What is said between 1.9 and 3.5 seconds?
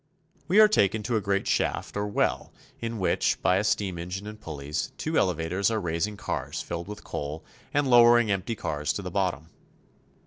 or well in which,